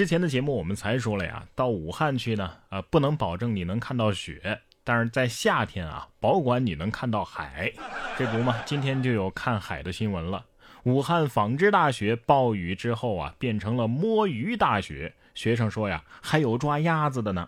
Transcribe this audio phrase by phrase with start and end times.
[0.00, 7.70] 之前的节目我们才说了呀，到武汉去呢，啊，不能保证你能看到雪，但是在夏天啊，保管你能看到海。
[8.16, 10.42] 这不嘛，今天就有看海的新闻了。
[10.84, 15.12] 武汉纺织大学暴雨之后啊，变成了摸鱼大学。
[15.34, 17.46] 学生说呀，还有抓鸭子的呢。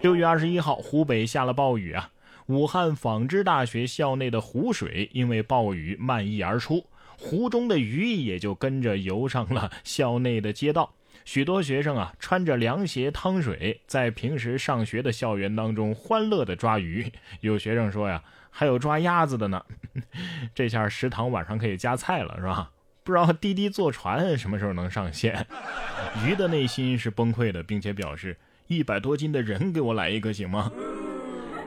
[0.00, 2.10] 六月二十一号，湖北下了暴雨啊，
[2.46, 6.86] 武汉纺织大学校内的湖水因为暴雨漫溢而出，
[7.18, 10.94] 湖中的鱼也就跟着游上了校内的街道。
[11.24, 17.12] 许多学生啊，穿着凉鞋趟水，在平时上学的校园当中欢乐的抓鱼。
[17.40, 19.64] 有学生说呀，还有抓鸭子的呢。
[20.54, 22.70] 这下食堂晚上可以加菜了，是吧？
[23.04, 25.46] 不知道滴滴坐船什么时候能上线。
[26.26, 30.70] 鱼的内心是崩溃的，并且表示一百多斤的人给我来一个行吗？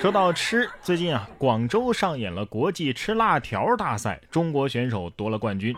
[0.00, 5.74] 说到吃，最近啊，广州上演了国际吃辣条大赛，中国选手夺了冠军。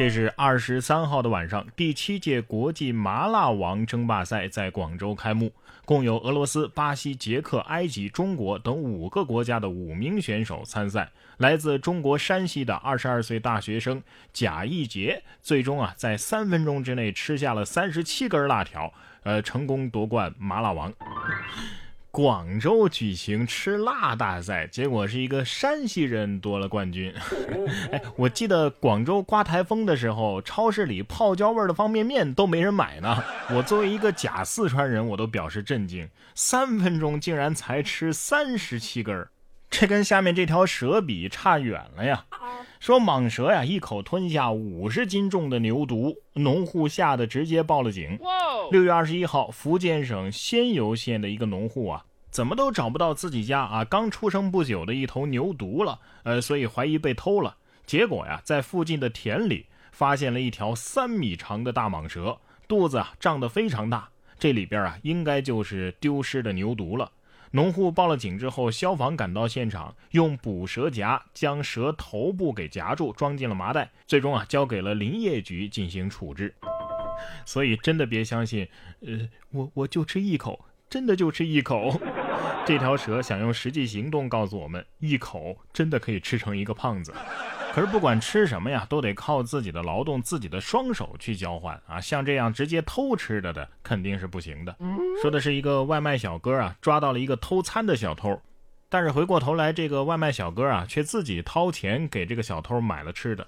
[0.00, 5.52] 这是二十三号的晚上，第七届国际麻辣王争霸赛在广州开幕，
[5.84, 11.10] 共有俄罗斯、巴西、捷克、埃及、中国等五个国家的五名选手参赛。
[11.36, 14.02] 来自中国山西的二十二岁大学生
[14.32, 18.90] 贾义杰，最终啊在三分钟之内吃下了三十七根辣条，
[19.24, 20.90] 呃，成功夺冠麻辣王。
[22.12, 27.14] 广州举行吃辣大赛，结果是一个山西人夺了冠军。
[27.92, 33.22] 哎，我记得广州刮台风的时候，超市里泡椒味的方便面都没人买呢。
[33.50, 39.28] 我作为一个假四川人，我都表示震惊，三分钟竟然才吃三十七根，
[39.70, 42.24] 这跟下面这条蛇比差远了呀。
[42.80, 48.18] 说蟒蛇呀，一口吞下五十斤重的牛犊，农户吓得直接报了警。
[48.70, 57.58] 六月二十一号，福建省仙游县的一个农户啊，怎么都找不到自己家啊刚出生不久的一头牛犊了，呃，所以怀疑被偷了。
[57.84, 64.08] 结果呀，在附近的田里发现了一条三米长的大蟒蛇，肚子啊胀得非常大，
[64.38, 67.12] 这里边啊应该就是丢失的牛犊了。
[67.52, 76.54] 农户报了警之后，消防赶到现场，用捕蛇夹将蛇头部给夹住，装进了麻袋，最终啊交给了林业局进行处置。
[77.44, 78.68] 所以真的别相信，
[79.00, 82.00] 呃，我我就吃一口，真的就吃一口。
[82.64, 87.12] 这条蛇想用实际行动告诉我们，一口真的可以吃成一个胖子。
[87.72, 92.00] 可是不管吃什么呀，都得靠自己的劳动、自己的双手去交换啊。
[92.00, 94.76] 像这样直接偷吃的的，肯定是不行的。
[95.22, 98.40] 说的是一个外卖小哥啊，抓到了一个偷餐的小偷，
[98.88, 103.46] 但是回过头来，这个外卖小哥啊，却自己掏钱给这个小偷买了吃的。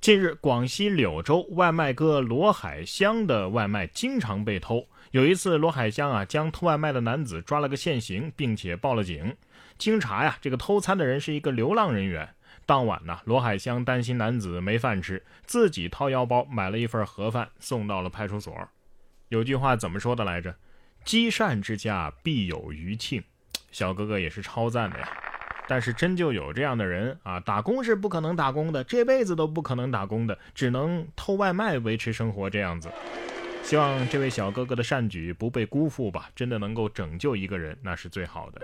[0.00, 4.86] 近日，广西柳州外卖哥罗海香的外卖经常被偷。
[5.10, 9.36] 有一次，罗海香啊将偷外卖的男子抓了个现行，并且报了警。
[9.76, 12.28] 经查呀，这个偷餐的人是一个流浪人员。
[12.68, 18.54] 当晚呢，罗海香担心男子没饭吃，自己掏腰包买了一份盒饭送到了派出所。
[19.30, 20.54] 有句话怎么说的来着？
[21.02, 23.24] 积善之家必有余庆。
[23.70, 25.08] 小哥哥也是超赞的呀。
[25.66, 32.90] 但是真就有这样的人啊，打工是不可能打工的，这辈子都不可能打工的，只能偷外卖维持生活这样子。
[33.62, 38.60] 希望这位小哥哥的善举不被辜负吧，真的能够拯救一个人，那是最好的。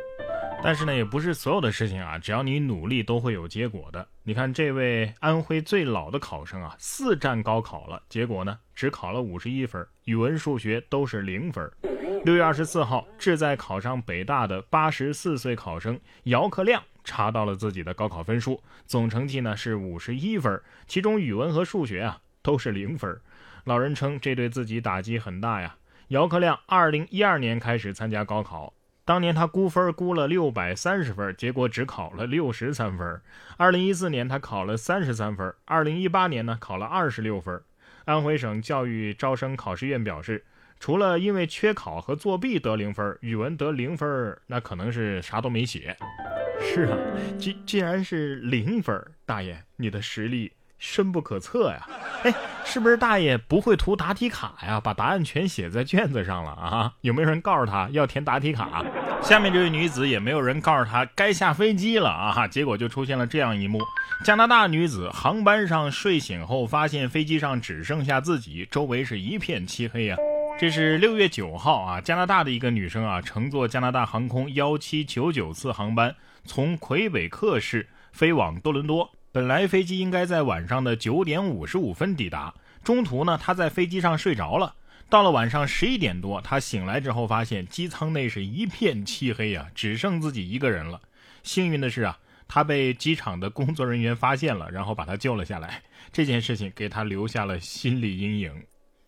[0.64, 4.08] 但是呢，也不是所有的事情啊，只要你努力都会有结果的。
[4.22, 11.70] 你看这位安徽最老的考生啊，四战高考了，结果呢只考了五十一分，语文、数学都是零分。
[12.24, 16.82] 六月二十四号，志在考上北大的八十四岁考生姚克亮。
[17.04, 23.20] 查到了自己的高考分数，总成绩呢是五十一分，其中语文和数学啊都是零分。
[23.64, 25.76] 老人称这对自己打击很大呀。
[26.08, 28.72] 姚克亮二零一二年开始参加高考，
[29.06, 33.20] 当年他估分估了六百三十分，结果只考了六十三分。
[33.58, 37.60] 二零一四年他考了三十三分，二零一八年呢考了二十六分。
[38.06, 40.44] 安徽省教育招生考试院表示，
[40.80, 45.96] 除了因为缺考和作弊得零分，语文得零分，那可能是啥都没写。
[46.60, 46.98] 是啊，
[47.38, 51.88] 既既然是零分，大爷，你的实力深不可测呀！
[52.24, 54.80] 哎，是不是大爷不会涂答题卡呀？
[54.80, 56.92] 把答案全写在卷子上了啊？
[57.00, 58.84] 有没有人告诉他要填答题卡？
[59.22, 62.46] 下面这位女子也没有人告诉她该下飞机了啊！
[62.48, 63.80] 结果就出现了这样一幕：
[64.24, 70.16] 加拿大女子航班上睡醒后，发现飞机上只剩下自己，周围是一片漆黑呀。
[70.58, 76.14] 这是六月九号啊，加拿大的一个女生啊，乘坐加拿大航空幺七九九次航班。
[76.44, 82.54] 从魁北克市飞往多伦多，本来飞机应该在晚上的九点五十五分抵达。
[82.84, 84.76] 中途呢，他在飞机上睡着了。
[85.10, 91.00] 到了晚上十一点多，他醒来之后发现机舱内是一片漆黑呀，只剩自己一个人了。
[91.42, 92.16] 幸运的是啊，
[92.46, 95.82] 他被机场的工作人员发现了，然后把他救了下来。
[96.12, 98.52] 这件事情给他留下了心理阴影。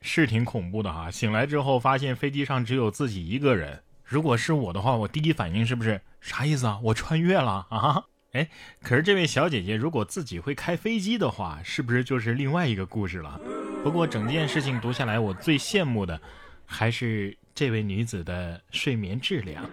[0.00, 1.08] 是挺恐怖的哈。
[1.08, 6.81] 醒来之后发现飞机上只有自己一个人，如果是我的话，我第一反应是不是啥意思啊？
[6.82, 8.02] 我穿越了啊？
[8.36, 8.48] 哎，
[8.82, 13.40] 可是这位小姐姐如果自己会开飞机的话，是不是就是另外一个故事了？
[13.82, 16.20] 不过整件事情读下来，我最羡慕的
[16.66, 19.64] 还是这位女子的睡眠质量。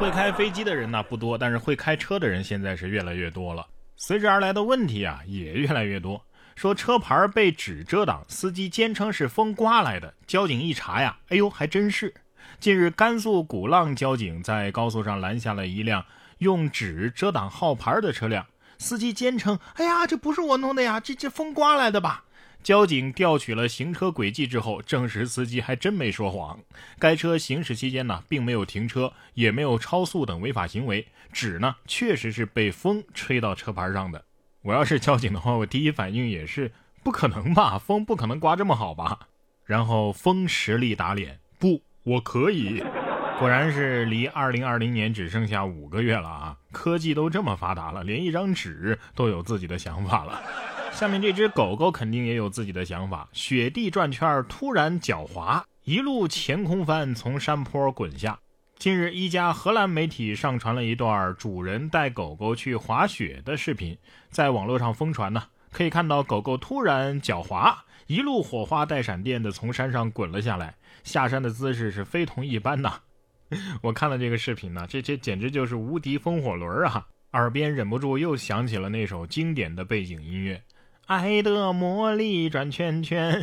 [0.00, 3.64] 会开飞机的人呢不多，但是会开车的人现在是越来越多了。
[3.96, 6.24] 随之而来的问题啊也越来越多。
[6.56, 10.12] 说车牌被纸遮挡，司机坚称是风刮来的。
[10.26, 12.12] 交警一查呀，哎呦，还真是。
[12.60, 16.04] 近日，甘肃古浪交警在高速上拦下了一辆
[16.38, 18.44] 用纸遮挡号牌的车辆，
[18.78, 22.24] 司机坚称：“哎呀，这不是我弄的呀，这这风刮来的吧？”
[22.64, 26.58] 交警调取了行车轨迹之后，证实司机还真没说谎。
[26.98, 34.24] 该车行驶期间呢，并没有停车，也没有超速等违法行为，纸呢确实是被风吹到车牌上的。
[34.62, 36.72] 我要是交警的话，我第一反应也是
[37.04, 39.28] 不可能吧，风不可能刮这么好吧？
[39.64, 42.82] 然后风实力打脸，不，我可以。
[43.38, 46.56] 果然是离二零二零年只剩下五个月了啊！
[46.72, 50.40] 科技都这么发达了，连一张纸都有自己的想法了。
[50.90, 58.38] 下面这只狗狗肯定也有自己的想法，雪地转圈突然脚滑，一路前空翻，从山坡滚下。
[58.78, 63.96] 近日，一家荷兰媒体上传了一段主人带狗狗去滑雪的视频，
[64.30, 65.44] 在网络上疯传呢。
[65.70, 67.76] 可以看到，狗狗突然狡猾，
[68.06, 70.74] 一路火花带闪电的从山上滚了下来，
[71.04, 73.00] 下山的姿势是非同一般呐。
[73.82, 77.06] 我看了这个视频呢，这这简直就是无敌风火轮啊！
[77.32, 80.56] 耳边忍不住又想起了那首经典的背景音乐，
[81.06, 83.42] 《爱的魔力转圈圈》。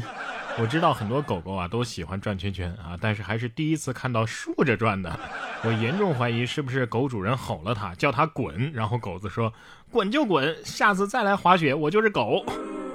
[0.58, 5.20] 我知道很多狗狗啊都喜欢转圈圈啊，但是还是第一次看到竖着转的。
[5.64, 9.54] 我严重怀疑是不是狗主人吼了它，叫它滚，然后狗子说
[9.92, 12.46] 滚就滚，下次再来滑雪我就是狗。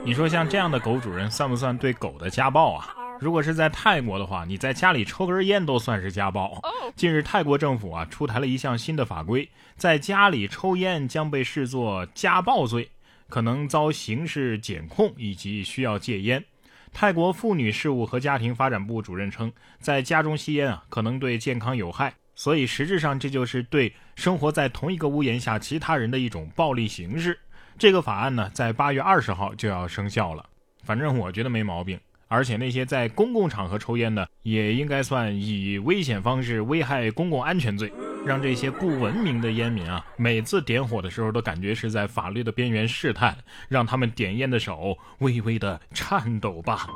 [0.02, 2.94] 你说像这样的狗主人算不算对狗的家暴啊？
[3.20, 6.62] 如果是在泰国的话，你在家里抽根烟都算是家暴。
[6.96, 12.88] 近日泰国政府啊出台了一项新的法规，在家里抽烟将被视作家暴罪，
[13.28, 16.42] 可能遭刑事检控以及需要戒烟。
[16.92, 27.38] 泰国妇女事务和家庭发展部主任称，在家中吸烟啊，可能对健康有害，所以实质上这就是对生活在同一个屋檐下其他人的一种暴力形式。
[27.78, 30.44] 这个法案呢，在八月二十号就要生效了，
[30.82, 31.98] 反正我觉得没毛病。
[32.28, 37.92] 而且那些在公共场合抽烟的，也应该算以危险方式危害公共安全罪，
[38.24, 43.36] 让这些不文明的烟民啊，每次点火的时候都感觉是在法律的边缘试探，
[43.68, 46.86] 让他们点烟的手微微的颤抖吧。